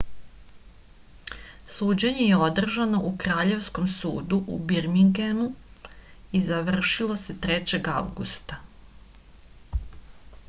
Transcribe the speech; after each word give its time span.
suđenje 1.73 2.23
je 2.29 2.37
održano 2.45 3.01
u 3.09 3.11
kraljevskom 3.23 3.89
sudu 3.95 4.39
u 4.55 4.57
birmingemu 4.71 5.45
i 6.39 6.41
završilo 6.47 7.19
se 7.25 7.35
3. 7.45 7.83
avgusta 7.97 8.57